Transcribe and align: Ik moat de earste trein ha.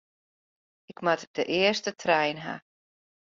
Ik 0.85 1.01
moat 1.05 1.27
de 1.35 1.43
earste 1.59 1.91
trein 2.01 2.37
ha. 2.45 2.55